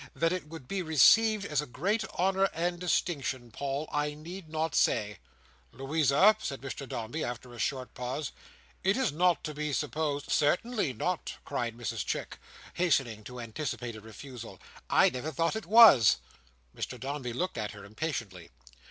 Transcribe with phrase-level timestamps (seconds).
[0.15, 4.73] That it would be received as a great honour and distinction, Paul, I need not
[4.73, 5.19] say."
[5.71, 8.31] "Louisa," said Mr Dombey, after a short pause,
[8.83, 12.39] "it is not to be supposed—" "Certainly not," cried Mrs Chick,
[12.73, 14.59] hastening to anticipate a refusal,
[14.89, 16.17] "I never thought it was."
[16.75, 18.49] Mr Dombey looked at her impatiently.